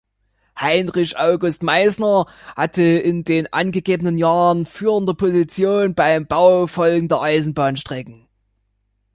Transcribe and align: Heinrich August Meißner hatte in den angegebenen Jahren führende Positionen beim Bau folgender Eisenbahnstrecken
Heinrich 0.59 1.15
August 1.19 1.61
Meißner 1.61 2.25
hatte 2.55 2.81
in 2.81 3.23
den 3.23 3.53
angegebenen 3.53 4.17
Jahren 4.17 4.65
führende 4.65 5.13
Positionen 5.13 5.93
beim 5.93 6.25
Bau 6.25 6.65
folgender 6.65 7.21
Eisenbahnstrecken 7.21 8.27